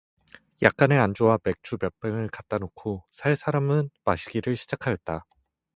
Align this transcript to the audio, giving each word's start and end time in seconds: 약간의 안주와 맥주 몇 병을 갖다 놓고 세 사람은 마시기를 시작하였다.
약간의 0.63 0.97
안주와 0.97 1.37
맥주 1.43 1.77
몇 1.77 1.99
병을 1.99 2.27
갖다 2.29 2.57
놓고 2.57 3.05
세 3.11 3.35
사람은 3.35 3.91
마시기를 4.03 4.55
시작하였다. 4.55 5.25